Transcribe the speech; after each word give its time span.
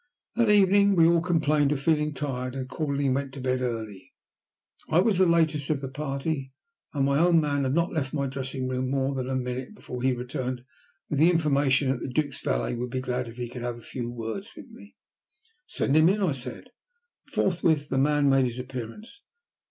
That 0.35 0.49
evening 0.49 0.95
we 0.95 1.05
all 1.07 1.21
complained 1.21 1.71
of 1.71 1.79
feeling 1.79 2.15
tired, 2.15 2.55
and 2.55 2.63
accordingly 2.63 3.07
went 3.11 3.35
to 3.35 3.39
bed 3.39 3.61
early. 3.61 4.11
I 4.89 4.99
was 4.99 5.19
the 5.19 5.27
latest 5.27 5.69
of 5.69 5.79
the 5.79 5.89
party, 5.89 6.53
and 6.91 7.05
my 7.05 7.19
own 7.19 7.39
man 7.39 7.65
had 7.65 7.75
not 7.75 7.93
left 7.93 8.11
my 8.11 8.25
dressing 8.25 8.67
room 8.67 8.89
more 8.89 9.13
than 9.13 9.29
a 9.29 9.35
minute 9.35 9.75
before 9.75 10.01
he 10.01 10.11
returned 10.13 10.65
with 11.07 11.19
the 11.19 11.29
information 11.29 11.89
that 11.89 11.99
the 11.99 12.09
Duke's 12.09 12.41
valet 12.41 12.73
would 12.73 12.89
be 12.89 12.99
glad 12.99 13.27
if 13.27 13.37
he 13.37 13.47
could 13.47 13.61
have 13.61 13.77
a 13.77 13.81
few 13.83 14.09
words 14.09 14.53
with 14.57 14.71
me. 14.71 14.95
"Send 15.67 15.95
him 15.95 16.09
in," 16.09 16.19
I 16.19 16.31
said, 16.31 16.63
and 16.63 16.65
forthwith 17.31 17.89
the 17.89 17.99
man 17.99 18.27
made 18.27 18.45
his 18.45 18.57
appearance. 18.57 19.21